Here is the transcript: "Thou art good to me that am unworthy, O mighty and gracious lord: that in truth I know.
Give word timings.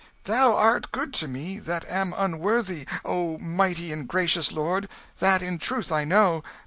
"Thou 0.23 0.55
art 0.55 0.91
good 0.91 1.13
to 1.21 1.27
me 1.27 1.59
that 1.59 1.85
am 1.87 2.11
unworthy, 2.17 2.87
O 3.05 3.37
mighty 3.37 3.91
and 3.93 4.07
gracious 4.07 4.51
lord: 4.51 4.89
that 5.19 5.43
in 5.43 5.59
truth 5.59 5.91
I 5.91 6.05
know. 6.05 6.41